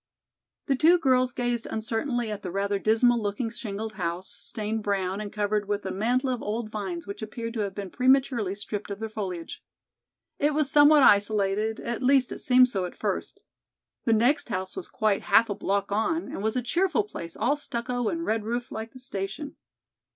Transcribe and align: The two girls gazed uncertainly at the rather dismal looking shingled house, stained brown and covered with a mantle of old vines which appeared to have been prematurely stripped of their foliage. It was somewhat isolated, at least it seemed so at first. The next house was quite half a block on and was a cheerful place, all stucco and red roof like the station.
The 0.65 0.75
two 0.75 0.97
girls 0.97 1.31
gazed 1.31 1.67
uncertainly 1.67 2.31
at 2.31 2.41
the 2.41 2.49
rather 2.49 2.79
dismal 2.79 3.21
looking 3.21 3.51
shingled 3.51 3.93
house, 3.93 4.27
stained 4.31 4.81
brown 4.81 5.21
and 5.21 5.31
covered 5.31 5.67
with 5.67 5.85
a 5.85 5.91
mantle 5.91 6.29
of 6.31 6.41
old 6.41 6.71
vines 6.71 7.05
which 7.05 7.21
appeared 7.21 7.53
to 7.53 7.59
have 7.59 7.75
been 7.75 7.91
prematurely 7.91 8.55
stripped 8.55 8.89
of 8.89 8.99
their 8.99 9.09
foliage. 9.09 9.63
It 10.39 10.55
was 10.55 10.71
somewhat 10.71 11.03
isolated, 11.03 11.79
at 11.81 12.01
least 12.01 12.31
it 12.31 12.39
seemed 12.39 12.67
so 12.67 12.85
at 12.85 12.97
first. 12.97 13.41
The 14.05 14.13
next 14.13 14.49
house 14.49 14.75
was 14.75 14.87
quite 14.87 15.21
half 15.21 15.51
a 15.51 15.53
block 15.53 15.91
on 15.91 16.23
and 16.29 16.41
was 16.41 16.55
a 16.55 16.63
cheerful 16.63 17.03
place, 17.03 17.37
all 17.37 17.55
stucco 17.55 18.07
and 18.09 18.25
red 18.25 18.43
roof 18.43 18.71
like 18.71 18.93
the 18.93 18.99
station. 18.99 19.55